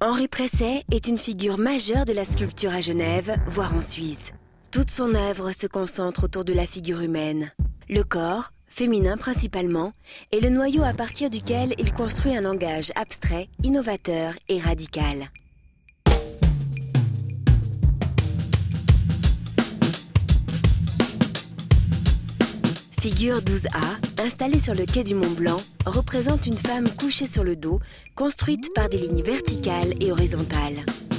Henri 0.00 0.26
Presset 0.26 0.82
est 0.90 1.06
une 1.06 1.16
figure 1.16 1.58
majeure 1.58 2.04
de 2.04 2.12
la 2.12 2.24
sculpture 2.24 2.74
à 2.74 2.80
Genève, 2.80 3.36
voire 3.46 3.72
en 3.72 3.80
Suisse. 3.80 4.32
Toute 4.72 4.90
son 4.90 5.14
œuvre 5.14 5.52
se 5.52 5.68
concentre 5.68 6.24
autour 6.24 6.44
de 6.44 6.52
la 6.52 6.66
figure 6.66 7.02
humaine. 7.02 7.52
Le 7.88 8.02
corps, 8.02 8.50
féminin 8.66 9.16
principalement, 9.16 9.92
est 10.32 10.40
le 10.40 10.48
noyau 10.48 10.82
à 10.82 10.92
partir 10.92 11.30
duquel 11.30 11.74
il 11.78 11.92
construit 11.92 12.36
un 12.36 12.40
langage 12.40 12.90
abstrait, 12.96 13.48
innovateur 13.62 14.34
et 14.48 14.58
radical. 14.58 15.28
Figure 23.02 23.40
12A, 23.40 24.22
installée 24.24 24.60
sur 24.60 24.74
le 24.74 24.86
quai 24.86 25.02
du 25.02 25.16
Mont 25.16 25.32
Blanc, 25.32 25.56
représente 25.86 26.46
une 26.46 26.56
femme 26.56 26.88
couchée 26.88 27.26
sur 27.26 27.42
le 27.42 27.56
dos, 27.56 27.80
construite 28.14 28.72
par 28.76 28.88
des 28.88 28.98
lignes 28.98 29.24
verticales 29.24 29.94
et 29.98 30.12
horizontales. 30.12 30.76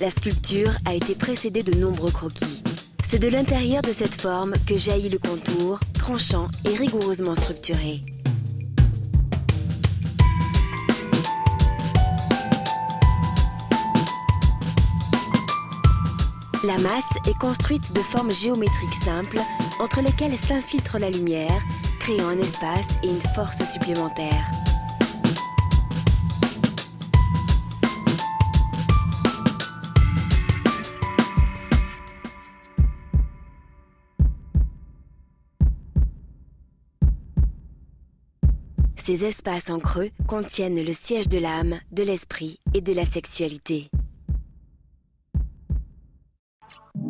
La 0.00 0.08
sculpture 0.08 0.70
a 0.84 0.94
été 0.94 1.16
précédée 1.16 1.64
de 1.64 1.76
nombreux 1.76 2.12
croquis. 2.12 2.62
C'est 3.04 3.18
de 3.18 3.26
l'intérieur 3.26 3.82
de 3.82 3.90
cette 3.90 4.14
forme 4.14 4.52
que 4.68 4.76
jaillit 4.76 5.08
le 5.08 5.18
contour, 5.18 5.80
tranchant 5.94 6.46
et 6.64 6.76
rigoureusement 6.76 7.34
structuré. 7.34 8.02
La 16.66 16.78
masse 16.78 17.04
est 17.28 17.38
construite 17.38 17.92
de 17.92 18.00
formes 18.00 18.30
géométriques 18.30 18.94
simples 18.94 19.38
entre 19.80 20.00
lesquelles 20.00 20.38
s'infiltre 20.38 20.98
la 20.98 21.10
lumière, 21.10 21.62
créant 22.00 22.28
un 22.28 22.38
espace 22.38 22.86
et 23.02 23.08
une 23.08 23.20
force 23.20 23.62
supplémentaire. 23.70 24.50
Ces 38.96 39.26
espaces 39.26 39.68
en 39.68 39.80
creux 39.80 40.08
contiennent 40.26 40.82
le 40.82 40.92
siège 40.92 41.28
de 41.28 41.38
l'âme, 41.38 41.78
de 41.92 42.02
l'esprit 42.02 42.58
et 42.72 42.80
de 42.80 42.94
la 42.94 43.04
sexualité. 43.04 43.90